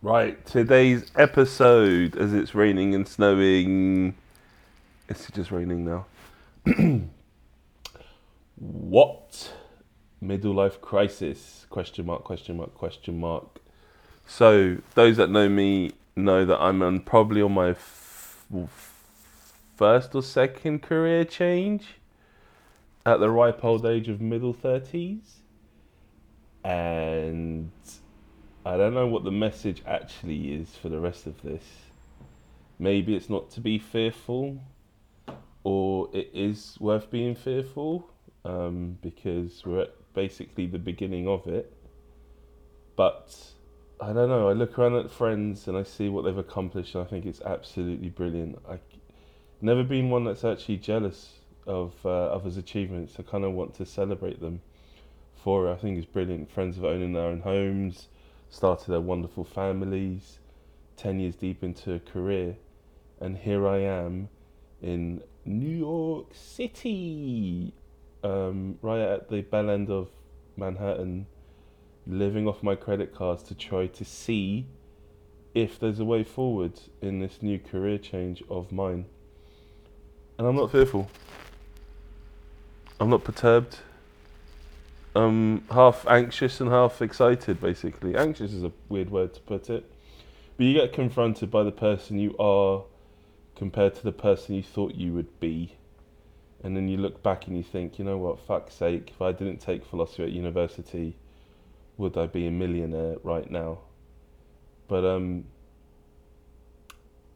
Right, 0.00 0.46
today's 0.46 1.10
episode, 1.16 2.16
as 2.16 2.32
it's 2.32 2.54
raining 2.54 2.94
and 2.94 3.08
snowing, 3.08 4.14
it's 5.08 5.28
just 5.32 5.50
raining 5.50 5.84
now. 5.84 6.06
what 8.54 9.52
middle 10.20 10.54
life 10.54 10.80
crisis? 10.80 11.66
Question 11.68 12.06
mark, 12.06 12.22
question 12.22 12.58
mark, 12.58 12.74
question 12.74 13.18
mark. 13.18 13.58
So, 14.24 14.76
those 14.94 15.16
that 15.16 15.30
know 15.30 15.48
me 15.48 15.90
know 16.14 16.44
that 16.44 16.60
I'm 16.60 16.80
on, 16.80 17.00
probably 17.00 17.42
on 17.42 17.54
my 17.54 17.70
f- 17.70 18.46
first 19.74 20.14
or 20.14 20.22
second 20.22 20.80
career 20.80 21.24
change 21.24 21.96
at 23.04 23.18
the 23.18 23.30
ripe 23.30 23.64
old 23.64 23.84
age 23.84 24.08
of 24.08 24.20
middle 24.20 24.54
30s. 24.54 25.38
And 26.62 27.72
I 28.68 28.76
don't 28.76 28.92
know 28.92 29.06
what 29.06 29.24
the 29.24 29.30
message 29.30 29.82
actually 29.86 30.52
is 30.52 30.76
for 30.76 30.90
the 30.90 31.00
rest 31.00 31.26
of 31.26 31.40
this. 31.40 31.64
Maybe 32.78 33.16
it's 33.16 33.30
not 33.30 33.50
to 33.52 33.62
be 33.62 33.78
fearful, 33.78 34.60
or 35.64 36.10
it 36.12 36.30
is 36.34 36.76
worth 36.78 37.10
being 37.10 37.34
fearful 37.34 38.10
um, 38.44 38.98
because 39.00 39.62
we're 39.64 39.84
at 39.84 39.94
basically 40.12 40.66
the 40.66 40.78
beginning 40.78 41.26
of 41.26 41.46
it. 41.46 41.72
But 42.94 43.34
I 44.02 44.12
don't 44.12 44.28
know. 44.28 44.50
I 44.50 44.52
look 44.52 44.78
around 44.78 44.96
at 44.96 45.10
friends 45.10 45.66
and 45.66 45.74
I 45.74 45.82
see 45.82 46.10
what 46.10 46.26
they've 46.26 46.36
accomplished, 46.36 46.94
and 46.94 47.02
I 47.02 47.06
think 47.06 47.24
it's 47.24 47.40
absolutely 47.40 48.10
brilliant. 48.10 48.58
I've 48.68 48.80
never 49.62 49.82
been 49.82 50.10
one 50.10 50.24
that's 50.24 50.44
actually 50.44 50.76
jealous 50.76 51.38
of 51.66 51.94
uh, 52.04 52.26
others' 52.26 52.58
achievements. 52.58 53.14
I 53.18 53.22
kind 53.22 53.46
of 53.46 53.52
want 53.52 53.72
to 53.76 53.86
celebrate 53.86 54.42
them 54.42 54.60
for 55.42 55.68
it. 55.68 55.72
I 55.72 55.76
think 55.76 55.96
it's 55.96 56.06
brilliant. 56.06 56.50
Friends 56.50 56.76
of 56.76 56.84
owning 56.84 57.14
their 57.14 57.24
own 57.24 57.40
homes 57.40 58.08
started 58.50 58.90
their 58.90 59.00
wonderful 59.00 59.44
families, 59.44 60.38
10 60.96 61.20
years 61.20 61.36
deep 61.36 61.62
into 61.62 61.94
a 61.94 61.98
career, 61.98 62.56
and 63.20 63.38
here 63.38 63.66
I 63.66 63.78
am 63.78 64.28
in 64.80 65.22
New 65.44 65.76
York 65.76 66.28
City, 66.32 67.72
um, 68.22 68.78
right 68.82 69.00
at 69.00 69.28
the 69.28 69.42
bell 69.42 69.70
end 69.70 69.90
of 69.90 70.08
Manhattan, 70.56 71.26
living 72.06 72.48
off 72.48 72.62
my 72.62 72.74
credit 72.74 73.14
cards 73.14 73.42
to 73.44 73.54
try 73.54 73.86
to 73.86 74.04
see 74.04 74.66
if 75.54 75.78
there's 75.78 76.00
a 76.00 76.04
way 76.04 76.24
forward 76.24 76.80
in 77.00 77.20
this 77.20 77.42
new 77.42 77.58
career 77.58 77.98
change 77.98 78.42
of 78.48 78.70
mine. 78.72 79.06
And 80.38 80.46
I'm 80.46 80.56
not 80.56 80.70
fearful. 80.70 81.10
I'm 83.00 83.10
not 83.10 83.24
perturbed. 83.24 83.78
I'm 85.14 85.66
half 85.68 86.06
anxious 86.06 86.60
and 86.60 86.70
half 86.70 87.00
excited, 87.00 87.60
basically. 87.60 88.16
Anxious 88.16 88.52
is 88.52 88.62
a 88.62 88.72
weird 88.88 89.10
word 89.10 89.34
to 89.34 89.40
put 89.40 89.70
it. 89.70 89.90
But 90.56 90.66
you 90.66 90.74
get 90.74 90.92
confronted 90.92 91.50
by 91.50 91.62
the 91.62 91.72
person 91.72 92.18
you 92.18 92.36
are 92.38 92.84
compared 93.56 93.94
to 93.96 94.04
the 94.04 94.12
person 94.12 94.54
you 94.54 94.62
thought 94.62 94.94
you 94.94 95.12
would 95.14 95.40
be. 95.40 95.76
And 96.62 96.76
then 96.76 96.88
you 96.88 96.96
look 96.96 97.22
back 97.22 97.46
and 97.46 97.56
you 97.56 97.62
think, 97.62 97.98
you 97.98 98.04
know 98.04 98.18
what, 98.18 98.40
fuck's 98.40 98.74
sake, 98.74 99.10
if 99.10 99.22
I 99.22 99.32
didn't 99.32 99.58
take 99.58 99.84
philosophy 99.84 100.24
at 100.24 100.30
university, 100.30 101.16
would 101.96 102.16
I 102.16 102.26
be 102.26 102.46
a 102.46 102.50
millionaire 102.50 103.16
right 103.22 103.48
now? 103.50 103.78
But, 104.88 105.04
um, 105.04 105.44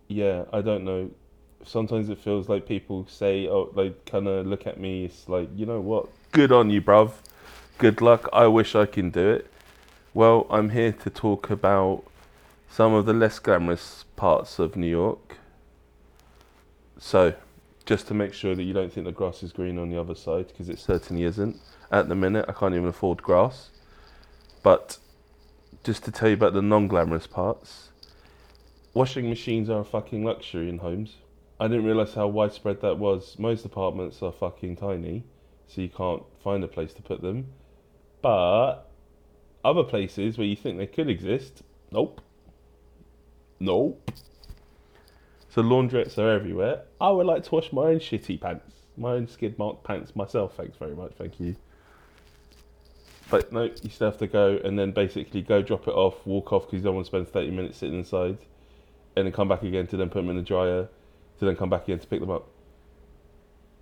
yeah, 0.08 0.44
I 0.52 0.60
don't 0.60 0.84
know. 0.84 1.10
Sometimes 1.64 2.08
it 2.08 2.18
feels 2.18 2.48
like 2.48 2.66
people 2.66 3.06
say, 3.08 3.46
oh, 3.46 3.70
they 3.76 3.94
kind 4.06 4.26
of 4.26 4.46
look 4.46 4.66
at 4.66 4.80
me, 4.80 5.04
it's 5.04 5.28
like, 5.28 5.48
you 5.54 5.66
know 5.66 5.80
what, 5.80 6.08
good 6.32 6.50
on 6.50 6.70
you, 6.70 6.82
bruv 6.82 7.12
good 7.82 8.00
luck. 8.00 8.28
I 8.32 8.46
wish 8.46 8.76
I 8.76 8.86
can 8.86 9.10
do 9.10 9.28
it. 9.28 9.52
Well, 10.14 10.46
I'm 10.48 10.70
here 10.70 10.92
to 10.92 11.10
talk 11.10 11.50
about 11.50 12.04
some 12.70 12.94
of 12.94 13.06
the 13.06 13.12
less 13.12 13.40
glamorous 13.40 14.04
parts 14.14 14.60
of 14.60 14.76
New 14.76 14.86
York. 14.86 15.38
So, 16.96 17.34
just 17.84 18.06
to 18.06 18.14
make 18.14 18.34
sure 18.34 18.54
that 18.54 18.62
you 18.62 18.72
don't 18.72 18.92
think 18.92 19.06
the 19.06 19.10
grass 19.10 19.42
is 19.42 19.50
green 19.50 19.78
on 19.78 19.90
the 19.90 20.00
other 20.00 20.14
side, 20.14 20.46
because 20.46 20.68
it 20.68 20.78
certainly 20.78 21.24
isn't. 21.24 21.56
At 21.90 22.08
the 22.08 22.14
minute, 22.14 22.44
I 22.48 22.52
can't 22.52 22.72
even 22.72 22.86
afford 22.86 23.20
grass. 23.20 23.70
But 24.62 24.98
just 25.82 26.04
to 26.04 26.12
tell 26.12 26.28
you 26.28 26.34
about 26.34 26.52
the 26.52 26.62
non 26.62 26.86
glamorous 26.86 27.26
parts, 27.26 27.90
washing 28.94 29.28
machines 29.28 29.68
are 29.68 29.80
a 29.80 29.84
fucking 29.84 30.24
luxury 30.24 30.68
in 30.68 30.78
homes. 30.78 31.16
I 31.58 31.66
didn't 31.66 31.86
realise 31.86 32.14
how 32.14 32.28
widespread 32.28 32.80
that 32.82 32.98
was. 32.98 33.40
Most 33.40 33.64
apartments 33.64 34.22
are 34.22 34.30
fucking 34.30 34.76
tiny, 34.76 35.24
so 35.66 35.80
you 35.80 35.88
can't 35.88 36.22
find 36.44 36.62
a 36.62 36.68
place 36.68 36.92
to 36.92 37.02
put 37.02 37.22
them. 37.22 37.48
But 38.22 38.88
other 39.64 39.82
places 39.82 40.38
where 40.38 40.46
you 40.46 40.56
think 40.56 40.78
they 40.78 40.86
could 40.86 41.08
exist, 41.10 41.62
nope. 41.90 42.20
Nope. 43.60 44.10
So 45.50 45.62
laundrettes 45.62 46.16
are 46.16 46.30
everywhere. 46.30 46.82
I 47.00 47.10
would 47.10 47.26
like 47.26 47.42
to 47.44 47.54
wash 47.54 47.72
my 47.72 47.82
own 47.82 47.98
shitty 47.98 48.40
pants, 48.40 48.72
my 48.96 49.12
own 49.12 49.28
skid 49.28 49.58
mark 49.58 49.84
pants 49.84 50.16
myself. 50.16 50.54
Thanks 50.56 50.78
very 50.78 50.94
much. 50.94 51.12
Thank 51.18 51.38
you. 51.38 51.56
But 53.28 53.52
no, 53.52 53.64
you 53.64 53.90
still 53.90 54.10
have 54.10 54.18
to 54.18 54.26
go 54.26 54.58
and 54.64 54.78
then 54.78 54.92
basically 54.92 55.42
go 55.42 55.62
drop 55.62 55.88
it 55.88 55.94
off, 55.94 56.26
walk 56.26 56.52
off 56.52 56.66
because 56.66 56.78
you 56.78 56.84
don't 56.84 56.94
want 56.94 57.06
to 57.06 57.10
spend 57.10 57.28
30 57.28 57.50
minutes 57.50 57.78
sitting 57.78 57.98
inside, 57.98 58.38
and 59.16 59.26
then 59.26 59.32
come 59.32 59.48
back 59.48 59.62
again 59.62 59.86
to 59.88 59.96
then 59.96 60.08
put 60.08 60.20
them 60.20 60.30
in 60.30 60.36
the 60.36 60.42
dryer, 60.42 60.88
to 61.38 61.44
then 61.44 61.56
come 61.56 61.70
back 61.70 61.84
again 61.84 61.98
to 61.98 62.06
pick 62.06 62.20
them 62.20 62.30
up. 62.30 62.48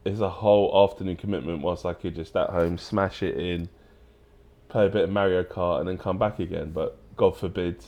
It's 0.04 0.20
a 0.20 0.28
whole 0.28 0.88
afternoon 0.88 1.16
commitment 1.16 1.62
whilst 1.62 1.84
I 1.84 1.94
could 1.94 2.14
just 2.14 2.34
at 2.36 2.50
home 2.50 2.78
smash 2.78 3.22
it 3.22 3.36
in, 3.36 3.68
play 4.70 4.86
a 4.86 4.88
bit 4.88 5.04
of 5.04 5.10
Mario 5.10 5.42
Kart, 5.42 5.80
and 5.80 5.88
then 5.88 5.98
come 5.98 6.18
back 6.18 6.38
again. 6.38 6.70
But 6.70 6.98
God 7.16 7.36
forbid, 7.36 7.84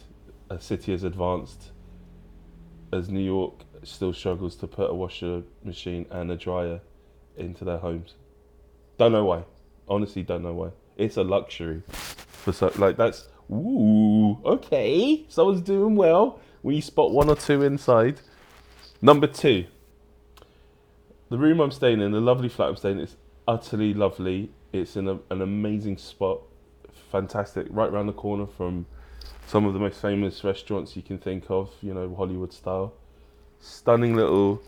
a 0.50 0.60
city 0.60 0.92
as 0.92 1.04
advanced 1.04 1.70
as 2.92 3.08
New 3.08 3.24
York 3.24 3.64
still 3.82 4.12
struggles 4.12 4.54
to 4.56 4.66
put 4.66 4.90
a 4.90 4.94
washer 4.94 5.42
machine 5.64 6.06
and 6.10 6.30
a 6.30 6.36
dryer 6.36 6.80
into 7.36 7.64
their 7.64 7.78
homes. 7.78 8.14
Don't 8.98 9.12
know 9.12 9.24
why. 9.24 9.44
Honestly, 9.88 10.22
don't 10.22 10.42
know 10.42 10.52
why. 10.52 10.70
It's 10.96 11.16
a 11.16 11.22
luxury 11.22 11.82
for 11.88 12.52
so 12.52 12.72
like 12.76 12.96
that's 12.96 13.28
ooh 13.50 14.38
okay. 14.44 15.24
Someone's 15.28 15.62
doing 15.62 15.96
well. 15.96 16.40
We 16.62 16.80
spot 16.80 17.12
one 17.12 17.28
or 17.28 17.36
two 17.36 17.62
inside. 17.62 18.20
Number 19.00 19.26
two. 19.26 19.66
The 21.30 21.38
room 21.38 21.60
I'm 21.60 21.70
staying 21.70 22.02
in, 22.02 22.12
the 22.12 22.20
lovely 22.20 22.50
flat 22.50 22.68
I'm 22.68 22.76
staying 22.76 22.98
in, 22.98 23.04
is 23.04 23.16
utterly 23.48 23.94
lovely. 23.94 24.50
It's 24.72 24.96
in 24.96 25.08
a, 25.08 25.18
an 25.30 25.40
amazing 25.40 25.96
spot 25.96 26.42
fantastic, 27.10 27.66
right 27.70 27.90
around 27.90 28.06
the 28.06 28.12
corner 28.12 28.46
from 28.46 28.86
some 29.46 29.64
of 29.64 29.74
the 29.74 29.78
most 29.78 30.00
famous 30.00 30.44
restaurants 30.44 30.96
you 30.96 31.02
can 31.02 31.18
think 31.18 31.50
of, 31.50 31.70
you 31.82 31.92
know, 31.92 32.14
Hollywood 32.14 32.52
style. 32.52 32.94
Stunning 33.60 34.14
little 34.16 34.62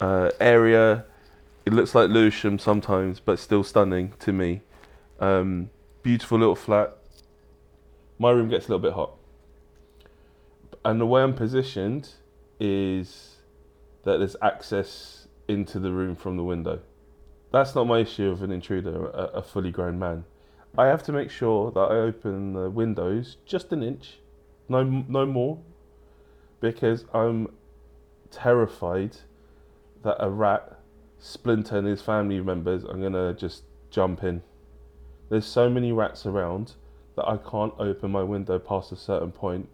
uh, 0.00 0.30
area. 0.40 1.04
It 1.64 1.72
looks 1.72 1.94
like 1.94 2.10
Lewisham 2.10 2.58
sometimes, 2.58 3.20
but 3.20 3.38
still 3.38 3.62
stunning 3.62 4.14
to 4.20 4.32
me. 4.32 4.62
Um, 5.20 5.70
beautiful 6.02 6.38
little 6.38 6.56
flat. 6.56 6.96
My 8.18 8.30
room 8.30 8.48
gets 8.48 8.66
a 8.66 8.68
little 8.70 8.82
bit 8.82 8.94
hot. 8.94 9.12
And 10.84 11.00
the 11.00 11.06
way 11.06 11.22
I'm 11.22 11.34
positioned 11.34 12.10
is 12.58 13.36
that 14.04 14.18
there's 14.18 14.36
access 14.42 15.28
into 15.46 15.78
the 15.78 15.92
room 15.92 16.16
from 16.16 16.36
the 16.36 16.44
window. 16.44 16.80
That's 17.52 17.74
not 17.74 17.86
my 17.86 18.00
issue 18.00 18.30
of 18.30 18.42
an 18.42 18.50
intruder, 18.50 19.06
a, 19.08 19.24
a 19.38 19.42
fully 19.42 19.70
grown 19.70 19.98
man. 19.98 20.24
I 20.76 20.86
have 20.86 21.02
to 21.04 21.12
make 21.12 21.30
sure 21.30 21.70
that 21.72 21.80
I 21.80 21.96
open 21.96 22.52
the 22.52 22.70
windows 22.70 23.36
just 23.46 23.72
an 23.72 23.82
inch, 23.82 24.18
no 24.68 24.82
no 24.82 25.26
more, 25.26 25.58
because 26.60 27.04
I'm 27.12 27.48
terrified 28.30 29.16
that 30.02 30.16
a 30.18 30.30
rat, 30.30 30.78
Splinter 31.18 31.78
and 31.78 31.86
his 31.86 32.02
family 32.02 32.40
members 32.40 32.84
are 32.84 32.94
gonna 32.94 33.34
just 33.34 33.64
jump 33.90 34.22
in. 34.22 34.42
There's 35.28 35.46
so 35.46 35.68
many 35.68 35.92
rats 35.92 36.26
around 36.26 36.74
that 37.16 37.28
I 37.28 37.36
can't 37.36 37.74
open 37.78 38.10
my 38.10 38.22
window 38.22 38.58
past 38.58 38.92
a 38.92 38.96
certain 38.96 39.32
point 39.32 39.68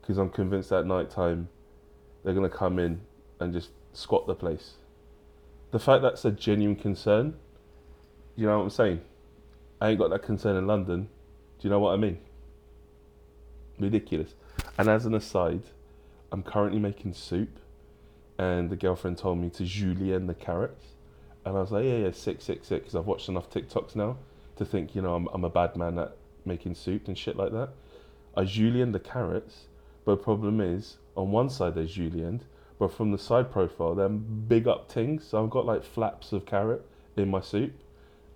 because 0.00 0.18
I'm 0.18 0.30
convinced 0.30 0.70
at 0.70 0.86
night 0.86 1.10
time 1.10 1.48
they're 2.22 2.34
gonna 2.34 2.48
come 2.48 2.78
in 2.78 3.00
and 3.40 3.52
just 3.52 3.70
squat 3.92 4.26
the 4.26 4.34
place. 4.34 4.74
The 5.72 5.78
fact 5.78 6.02
that's 6.02 6.24
a 6.24 6.30
genuine 6.30 6.76
concern, 6.76 7.34
you 8.36 8.46
know 8.46 8.58
what 8.58 8.64
I'm 8.64 8.70
saying? 8.70 9.00
I 9.80 9.90
ain't 9.90 9.98
got 9.98 10.10
that 10.10 10.22
concern 10.22 10.56
in 10.56 10.66
London. 10.66 11.08
Do 11.58 11.68
you 11.68 11.70
know 11.70 11.80
what 11.80 11.92
I 11.92 11.96
mean? 11.96 12.18
Ridiculous. 13.78 14.34
And 14.78 14.88
as 14.88 15.06
an 15.06 15.14
aside, 15.14 15.62
I'm 16.32 16.42
currently 16.42 16.78
making 16.78 17.14
soup, 17.14 17.58
and 18.38 18.70
the 18.70 18.76
girlfriend 18.76 19.18
told 19.18 19.38
me 19.38 19.50
to 19.50 19.64
julienne 19.64 20.26
the 20.26 20.34
carrots, 20.34 20.86
and 21.44 21.56
I 21.56 21.60
was 21.60 21.70
like, 21.70 21.84
yeah, 21.84 21.98
yeah, 21.98 22.10
sick, 22.12 22.40
sick, 22.40 22.64
sick, 22.64 22.82
because 22.82 22.94
I've 22.94 23.06
watched 23.06 23.28
enough 23.28 23.50
TikToks 23.50 23.94
now 23.94 24.16
to 24.56 24.64
think, 24.64 24.94
you 24.94 25.02
know, 25.02 25.14
I'm, 25.14 25.28
I'm 25.32 25.44
a 25.44 25.50
bad 25.50 25.76
man 25.76 25.98
at 25.98 26.16
making 26.44 26.74
soup 26.74 27.08
and 27.08 27.16
shit 27.16 27.36
like 27.36 27.52
that. 27.52 27.70
I 28.36 28.44
julienne 28.44 28.92
the 28.92 29.00
carrots, 29.00 29.66
but 30.04 30.16
the 30.16 30.22
problem 30.22 30.60
is, 30.60 30.96
on 31.16 31.30
one 31.30 31.50
side 31.50 31.74
they're 31.74 31.84
julienne, 31.84 32.42
but 32.78 32.92
from 32.92 33.12
the 33.12 33.18
side 33.18 33.52
profile, 33.52 33.94
they're 33.94 34.08
big 34.08 34.66
up 34.66 34.90
things, 34.90 35.24
so 35.26 35.42
I've 35.42 35.50
got 35.50 35.66
like 35.66 35.84
flaps 35.84 36.32
of 36.32 36.46
carrot 36.46 36.84
in 37.16 37.30
my 37.30 37.40
soup 37.40 37.72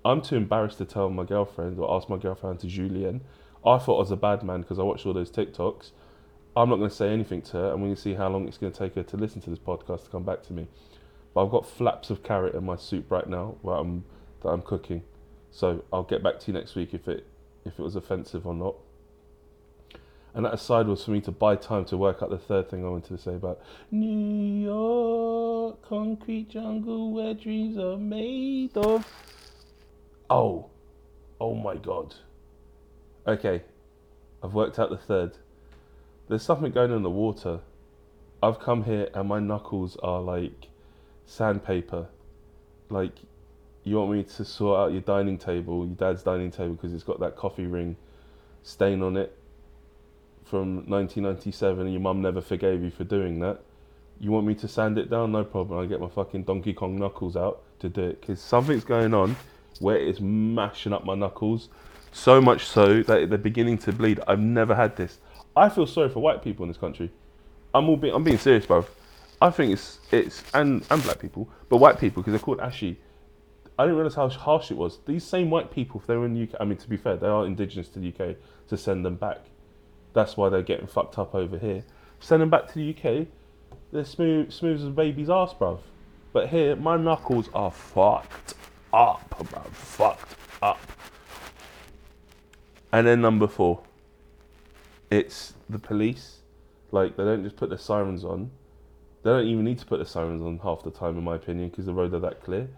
I'm 0.09 0.23
too 0.23 0.37
embarrassed 0.37 0.79
to 0.79 0.87
tell 0.87 1.11
my 1.11 1.25
girlfriend 1.25 1.79
or 1.79 1.95
ask 1.95 2.09
my 2.09 2.17
girlfriend 2.17 2.61
to 2.61 2.67
julienne. 2.67 3.21
I 3.65 3.77
thought 3.77 3.97
I 3.97 4.01
was 4.01 4.11
a 4.11 4.17
bad 4.17 4.43
man 4.43 4.63
because 4.63 4.79
I 4.79 4.83
watched 4.83 5.05
all 5.05 5.13
those 5.13 5.31
TikToks. 5.31 5.91
I'm 6.57 6.71
not 6.71 6.77
going 6.77 6.89
to 6.89 6.97
say 6.97 7.13
anything 7.13 7.43
to 7.43 7.59
her, 7.59 7.73
and 7.73 7.83
we're 7.83 7.89
going 7.89 7.97
to 7.97 8.01
see 8.01 8.15
how 8.15 8.31
long 8.31 8.49
it's 8.49 8.57
going 8.57 8.73
to 8.73 8.79
take 8.79 8.95
her 8.95 9.03
to 9.03 9.17
listen 9.19 9.43
to 9.43 9.51
this 9.51 9.59
podcast 9.59 10.05
to 10.05 10.11
come 10.11 10.23
back 10.23 10.43
to 10.45 10.55
me. 10.55 10.67
But 11.35 11.45
I've 11.45 11.51
got 11.51 11.69
flaps 11.69 12.09
of 12.09 12.23
carrot 12.23 12.55
in 12.55 12.65
my 12.65 12.77
soup 12.77 13.11
right 13.11 13.29
now 13.29 13.57
I'm, 13.65 14.05
that 14.41 14.49
I'm 14.49 14.63
cooking. 14.63 15.03
So 15.51 15.85
I'll 15.93 16.05
get 16.05 16.23
back 16.23 16.41
to 16.41 16.47
you 16.47 16.55
next 16.55 16.75
week 16.75 16.95
if 16.95 17.07
it 17.07 17.27
if 17.67 17.79
it 17.79 17.83
was 17.83 17.95
offensive 17.95 18.47
or 18.47 18.55
not. 18.55 18.77
And 20.35 20.47
that 20.47 20.55
aside 20.55 20.87
was 20.87 21.05
for 21.05 21.11
me 21.11 21.21
to 21.23 21.33
buy 21.33 21.57
time 21.57 21.85
to 21.87 21.99
work 21.99 22.23
out 22.23 22.31
the 22.31 22.39
third 22.39 22.71
thing 22.71 22.85
I 22.85 22.89
wanted 22.89 23.17
to 23.17 23.23
say 23.23 23.35
about 23.35 23.61
New 23.91 24.65
York, 24.65 25.83
concrete 25.83 26.49
jungle 26.49 27.13
where 27.13 27.35
dreams 27.35 27.77
are 27.77 27.99
made 27.99 28.75
of. 28.77 29.07
Oh, 30.31 30.67
oh 31.41 31.55
my 31.55 31.77
god. 31.77 32.15
Okay, 33.27 33.63
I've 34.43 34.55
worked 34.55 34.79
out 34.79 34.91
the 34.91 34.97
third. 34.97 35.33
There's 36.29 36.43
something 36.43 36.71
going 36.71 36.91
on 36.91 36.99
in 36.99 37.03
the 37.03 37.11
water. 37.11 37.61
I've 38.43 38.61
come 38.61 38.85
here 38.85 39.09
and 39.15 39.29
my 39.29 39.41
knuckles 39.41 39.97
are 40.03 40.21
like 40.21 40.69
sandpaper. 41.27 42.09
Like, 42.91 43.13
you 43.85 43.97
want 43.97 44.13
me 44.13 44.23
to 44.23 44.45
sort 44.45 44.79
out 44.79 44.93
your 44.93 45.01
dining 45.01 45.39
table, 45.39 45.87
your 45.87 45.97
dad's 45.97 46.23
dining 46.23 46.51
table, 46.51 46.75
because 46.75 46.93
it's 46.93 47.05
got 47.05 47.21
that 47.21 47.37
coffee 47.37 47.67
ring 47.67 47.97
stain 48.63 49.03
on 49.03 49.17
it 49.17 49.35
from 50.45 50.89
1997 50.89 51.81
and 51.81 51.93
your 51.93 52.01
mum 52.01 52.21
never 52.21 52.41
forgave 52.41 52.83
you 52.83 52.91
for 52.91 53.05
doing 53.05 53.41
that. 53.41 53.61
You 54.21 54.31
want 54.31 54.47
me 54.47 54.55
to 54.57 54.69
sand 54.69 54.99
it 54.99 55.11
down? 55.11 55.33
No 55.33 55.45
problem. 55.45 55.79
I 55.81 55.87
get 55.87 56.01
my 56.01 56.09
fucking 56.09 56.45
Donkey 56.45 56.75
Kong 56.75 56.99
knuckles 56.99 57.37
out 57.37 57.63
to 57.79 57.89
do 57.89 58.03
it 58.03 58.21
because 58.21 58.41
something's 58.41 58.85
going 58.85 59.15
on 59.15 59.37
where 59.81 59.97
it's 59.97 60.21
mashing 60.21 60.93
up 60.93 61.05
my 61.05 61.15
knuckles 61.15 61.69
so 62.13 62.41
much 62.41 62.67
so 62.67 63.03
that 63.03 63.29
they're 63.29 63.39
beginning 63.39 63.79
to 63.79 63.93
bleed. 63.93 64.21
I've 64.27 64.41
never 64.41 64.75
had 64.75 64.97
this. 64.97 65.19
I 65.57 65.69
feel 65.69 65.87
sorry 65.87 66.09
for 66.09 66.21
white 66.21 66.43
people 66.43 66.65
in 66.65 66.69
this 66.69 66.79
country. 66.79 67.11
I'm 67.75 67.89
all 67.89 67.97
being, 67.97 68.15
I'm 68.15 68.25
being 68.25 68.39
serious, 68.39 68.67
bro. 68.67 68.87
I 69.41 69.51
think 69.51 69.73
it's 69.73 69.99
it's 70.11 70.43
and 70.55 70.85
and 70.91 71.03
black 71.03 71.21
people, 71.21 71.49
but 71.69 71.77
white 71.77 71.99
people 71.99 72.23
because 72.23 72.33
they're 72.33 72.45
called 72.45 72.61
ashy. 72.61 72.99
I 73.79 73.85
didn't 73.85 73.97
realize 73.97 74.17
how 74.17 74.29
harsh 74.29 74.73
it 74.73 74.77
was. 74.77 74.99
These 75.07 75.23
same 75.23 75.51
white 75.51 75.71
people, 75.71 76.01
if 76.01 76.07
they 76.09 76.17
were 76.17 76.27
in 76.27 76.35
the 76.35 76.43
UK, 76.43 76.61
I 76.61 76.65
mean, 76.65 76.79
to 76.79 76.89
be 76.89 76.97
fair, 76.97 77.17
they 77.17 77.29
are 77.29 77.47
indigenous 77.47 77.89
to 77.91 78.01
the 78.01 78.09
UK, 78.09 78.37
to 78.69 78.77
send 78.77 79.05
them 79.05 79.15
back. 79.15 79.39
That's 80.15 80.37
why 80.37 80.49
they're 80.49 80.63
getting 80.63 80.89
fucked 80.89 81.17
up 81.17 81.33
over 81.33 81.57
here. 81.57 81.85
Send 82.19 82.43
them 82.43 82.51
back 82.51 82.67
to 82.73 82.75
the 82.75 82.91
UK, 82.91 83.29
they're 83.93 84.05
smooth, 84.05 84.53
smooth 84.53 84.81
as 84.81 84.87
a 84.87 84.91
baby's 84.91 85.31
ass, 85.31 85.55
bruv. 85.55 85.79
But 86.33 86.49
here, 86.49 86.75
my 86.75 86.97
knuckles 86.97 87.49
are 87.55 87.71
fucked 87.71 88.55
up, 88.99 89.31
bruv. 89.31 89.71
Fucked 89.71 90.37
up. 90.61 90.81
And 92.93 93.07
then 93.07 93.21
number 93.21 93.47
four, 93.47 93.83
it's 95.11 95.55
the 95.69 95.79
police. 95.79 96.39
Like, 96.91 97.17
they 97.17 97.25
don't 97.25 97.45
just 97.45 97.57
put 97.57 97.71
the 97.71 97.79
sirens 97.79 98.25
on. 98.25 98.51
They 99.23 99.31
don't 99.31 99.47
even 99.47 99.65
need 99.65 99.79
to 99.79 99.87
put 99.87 99.99
the 99.99 100.07
sirens 100.07 100.43
on 100.43 100.59
half 100.63 100.83
the 100.83 100.91
time, 100.91 101.17
in 101.19 101.25
my 101.25 101.37
opinion, 101.37 101.69
because 101.69 101.87
the 101.87 101.93
roads 101.93 102.15
are 102.15 102.21
that 102.21 102.43
clear. 102.43 102.69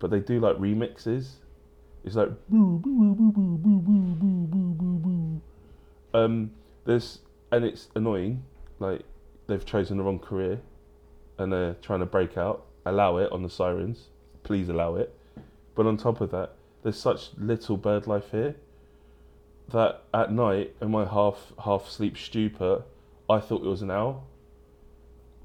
But 0.00 0.10
they 0.10 0.20
do 0.20 0.40
like 0.40 0.56
remixes. 0.56 1.36
It's 2.04 2.16
like. 2.16 2.28
Um, 6.12 6.50
there's 6.84 7.20
and 7.52 7.64
it's 7.64 7.88
annoying. 7.94 8.42
Like 8.78 9.02
they've 9.46 9.64
chosen 9.64 9.98
the 9.98 10.02
wrong 10.02 10.18
career, 10.18 10.60
and 11.38 11.52
they're 11.52 11.74
trying 11.80 12.00
to 12.00 12.06
break 12.06 12.36
out. 12.36 12.66
Allow 12.84 13.18
it 13.18 13.30
on 13.32 13.42
the 13.42 13.50
sirens. 13.50 14.08
Please 14.42 14.68
allow 14.68 14.96
it. 14.96 15.14
But 15.74 15.86
on 15.86 15.96
top 15.96 16.20
of 16.20 16.30
that, 16.30 16.52
there's 16.82 16.98
such 16.98 17.30
little 17.36 17.76
bird 17.76 18.06
life 18.06 18.30
here 18.30 18.56
that 19.72 20.02
at 20.12 20.32
night 20.32 20.74
in 20.80 20.90
my 20.90 21.04
half 21.04 21.52
half 21.64 21.88
sleep 21.88 22.16
stupor, 22.16 22.82
I 23.28 23.40
thought 23.40 23.64
it 23.64 23.68
was 23.68 23.82
an 23.82 23.90
owl 23.90 24.24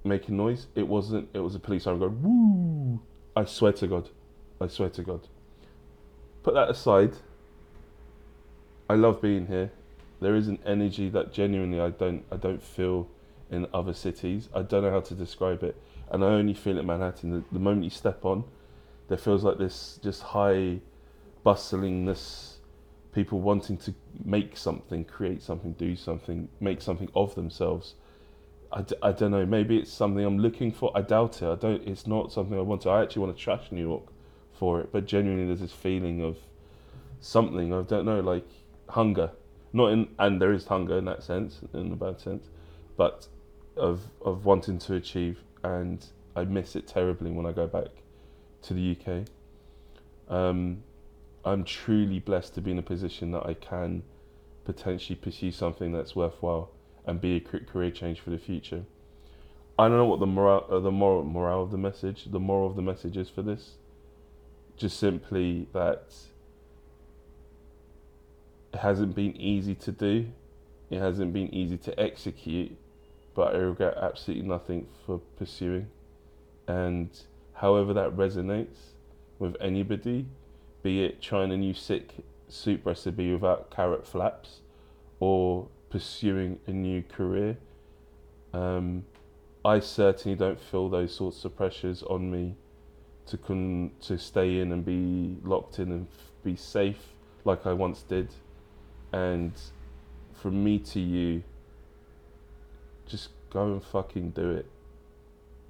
making 0.04 0.38
noise. 0.38 0.68
It 0.76 0.88
wasn't. 0.88 1.30
It 1.34 1.40
was 1.40 1.56
a 1.56 1.60
police 1.60 1.84
siren 1.84 2.00
going 2.00 2.22
woo. 2.22 3.02
I 3.36 3.46
swear 3.46 3.72
to 3.74 3.88
God, 3.88 4.10
I 4.60 4.68
swear 4.68 4.90
to 4.90 5.04
God. 5.04 5.28
Put 6.44 6.54
that 6.54 6.70
aside. 6.70 7.14
I 8.90 8.96
love 8.96 9.22
being 9.22 9.48
here. 9.48 9.72
There 10.20 10.36
is 10.36 10.48
an 10.48 10.60
energy 10.66 11.10
that 11.10 11.32
genuinely 11.32 11.80
I 11.80 11.90
don't 11.90 12.26
I 12.32 12.38
don't 12.38 12.62
feel 12.62 13.08
in 13.50 13.68
other 13.74 13.94
cities. 13.94 14.50
I 14.54 14.62
don't 14.62 14.84
know 14.84 14.92
how 14.92 15.02
to 15.02 15.14
describe 15.14 15.64
it, 15.64 15.76
and 16.12 16.24
I 16.24 16.28
only 16.28 16.54
feel 16.54 16.78
it 16.78 16.82
in 16.82 16.88
Manhattan. 16.88 17.32
The, 17.32 17.44
the 17.52 17.60
moment 17.60 17.84
you 17.86 17.90
step 17.90 18.26
on, 18.26 18.44
there 19.10 19.18
feels 19.18 19.44
like 19.44 19.58
this 19.58 20.00
just 20.02 20.22
high 20.22 20.80
bustlingness 21.46 22.58
people 23.12 23.40
wanting 23.40 23.76
to 23.76 23.94
make 24.24 24.56
something, 24.56 25.04
create 25.04 25.42
something, 25.42 25.74
do 25.74 25.96
something, 25.96 26.48
make 26.60 26.82
something 26.82 27.10
of 27.16 27.34
themselves. 27.36 27.96
I, 28.72 28.84
d- 28.84 28.96
I 29.02 29.12
don't 29.12 29.32
know. 29.32 29.48
Maybe 29.48 29.78
it's 29.78 29.92
something 29.92 30.24
I'm 30.24 30.38
looking 30.38 30.72
for. 30.72 30.92
I 30.96 31.02
doubt 31.02 31.42
it. 31.42 31.48
I 31.48 31.56
don't. 31.56 31.88
It's 31.88 32.06
not 32.06 32.32
something 32.32 32.56
I 32.58 32.62
want 32.62 32.82
to. 32.84 32.90
I 32.90 33.02
actually 33.02 33.24
want 33.24 33.36
to 33.36 33.44
trash 33.44 33.72
New 33.72 33.82
York 33.82 34.04
for 34.54 34.80
it. 34.80 34.92
But 34.92 35.08
genuinely, 35.08 35.48
there's 35.48 35.62
this 35.62 35.72
feeling 35.72 36.22
of 36.24 36.38
something. 37.20 37.74
I 37.74 37.82
don't 37.82 38.06
know, 38.06 38.20
like 38.20 38.48
hunger. 38.90 39.32
Not 39.74 39.92
in, 39.92 40.10
and 40.20 40.40
there 40.40 40.54
is 40.54 40.66
hunger 40.66 41.00
in 41.00 41.06
that 41.06 41.24
sense, 41.24 41.62
in 41.74 41.92
a 41.92 41.96
bad 41.96 42.20
sense, 42.20 42.50
but 42.96 43.28
of 43.76 44.02
of 44.24 44.46
wanting 44.46 44.78
to 44.80 44.94
achieve. 44.94 45.40
And 45.64 46.06
I 46.36 46.44
miss 46.44 46.76
it 46.76 46.88
terribly 46.88 47.32
when 47.32 47.48
I 47.48 47.52
go 47.52 47.66
back 47.66 47.99
to 48.64 48.74
the 48.74 48.98
UK. 48.98 49.26
Um, 50.28 50.84
I'm 51.46 51.64
truly 51.64 52.20
blessed 52.20 52.56
to 52.56 52.62
be 52.62 52.72
in 52.72 52.80
a 52.80 52.84
position 52.84 53.32
that 53.32 53.46
I 53.46 53.54
can 53.54 54.04
potentially 54.66 55.16
pursue 55.16 55.52
something 55.52 55.92
that's 55.92 56.16
worthwhile 56.16 56.70
and 57.06 57.20
be 57.20 57.36
a 57.36 57.40
career 57.40 57.92
change 57.92 58.20
for 58.20 58.30
the 58.30 58.38
future. 58.38 58.84
I 59.80 59.88
don't 59.88 59.98
know 59.98 60.06
what 60.06 60.20
the 60.20 60.28
moral, 60.28 60.66
uh, 60.70 60.80
the 60.80 60.92
moral, 60.92 61.24
morale 61.24 61.64
of 61.64 61.72
the 61.72 61.78
message, 61.78 62.26
the 62.26 62.40
moral 62.40 62.68
of 62.68 62.76
the 62.76 62.82
message 62.82 63.16
is 63.18 63.30
for 63.30 63.42
this. 63.42 63.76
Just 64.76 65.00
simply 65.00 65.68
that 65.74 66.14
it 68.74 68.80
hasn't 68.80 69.16
been 69.16 69.36
easy 69.38 69.76
to 69.76 69.92
do, 69.92 70.28
it 70.90 71.00
hasn't 71.00 71.34
been 71.34 71.54
easy 71.54 71.78
to 71.78 72.00
execute, 72.00 72.76
but 73.34 73.56
I 73.56 73.60
regret 73.60 73.96
absolutely 74.00 74.48
nothing 74.48 74.88
for 75.06 75.22
pursuing. 75.38 75.88
And 76.68 77.10
however 77.60 77.94
that 77.94 78.16
resonates 78.16 78.94
with 79.38 79.56
anybody, 79.60 80.26
be 80.82 81.04
it 81.04 81.22
trying 81.22 81.52
a 81.52 81.58
new 81.58 81.74
sick 81.74 82.14
soup 82.48 82.86
recipe 82.86 83.32
without 83.34 83.70
carrot 83.70 84.08
flaps 84.08 84.62
or 85.20 85.68
pursuing 85.90 86.60
a 86.68 86.72
new 86.72 87.04
career. 87.04 87.58
Um, 88.54 89.06
I 89.66 89.82
certainly 89.82 90.38
don't 90.38 90.60
feel 90.60 90.90
those 90.90 91.14
sorts 91.14 91.44
of 91.44 91.56
pressures 91.56 92.02
on 92.04 92.32
me 92.32 92.56
to 93.26 93.38
con- 93.38 93.92
to 94.02 94.18
stay 94.18 94.60
in 94.60 94.72
and 94.72 94.86
be 94.86 95.38
locked 95.44 95.80
in 95.80 95.92
and 95.92 96.08
f- 96.08 96.32
be 96.44 96.56
safe 96.56 97.14
like 97.44 97.66
I 97.66 97.74
once 97.74 98.04
did. 98.04 98.30
And 99.12 99.52
from 100.34 100.64
me 100.64 100.80
to 100.80 101.00
you, 101.00 101.44
just 103.06 103.30
go 103.50 103.66
and 103.66 103.84
fucking 103.84 104.32
do 104.32 104.52
it. 104.52 104.66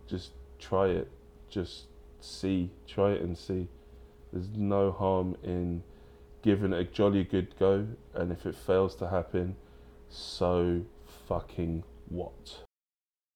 Just 0.07 0.31
try 0.59 0.87
it. 0.87 1.09
Just 1.49 1.87
see. 2.19 2.71
Try 2.87 3.11
it 3.11 3.21
and 3.21 3.37
see. 3.37 3.67
There's 4.31 4.49
no 4.55 4.91
harm 4.91 5.35
in 5.43 5.83
giving 6.41 6.73
it 6.73 6.79
a 6.79 6.83
jolly 6.83 7.23
good 7.23 7.57
go, 7.57 7.87
and 8.13 8.31
if 8.31 8.45
it 8.45 8.55
fails 8.55 8.95
to 8.95 9.09
happen, 9.09 9.55
so 10.09 10.81
fucking 11.27 11.83
what? 12.07 12.63